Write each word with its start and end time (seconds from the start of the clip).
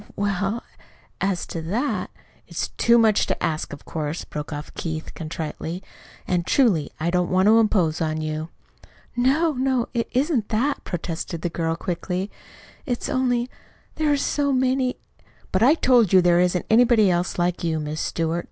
"W 0.15 0.15
well, 0.15 0.63
as 1.21 1.45
to 1.45 1.61
that" 1.61 2.09
"It's 2.47 2.69
too 2.69 2.97
much 2.97 3.27
to 3.27 3.43
ask, 3.43 3.71
of 3.71 3.85
course," 3.85 4.23
broke 4.25 4.51
off 4.51 4.73
Keith 4.73 5.13
contritely. 5.13 5.83
"And, 6.27 6.43
truly, 6.47 6.89
I 6.99 7.11
don't 7.11 7.29
want 7.29 7.45
to 7.45 7.59
impose 7.59 8.01
on 8.01 8.19
you." 8.19 8.49
"No, 9.15 9.51
no, 9.51 9.89
it 9.93 10.07
isn't 10.11 10.49
that," 10.49 10.83
protested 10.85 11.43
the 11.43 11.49
girl 11.49 11.75
quickly. 11.75 12.31
"It's 12.87 13.09
only 13.09 13.47
There 13.97 14.11
are 14.11 14.17
so 14.17 14.51
many" 14.51 14.97
"But 15.51 15.61
I 15.61 15.75
told 15.75 16.11
you 16.11 16.19
there 16.19 16.39
isn't 16.39 16.65
anybody 16.67 17.13
like 17.37 17.63
you, 17.63 17.79
Miss 17.79 18.01
Stewart. 18.01 18.39